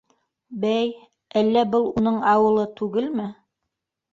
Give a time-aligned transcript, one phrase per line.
[0.63, 0.87] Бәй,
[1.41, 3.29] әллә был уның ауылы түгелме?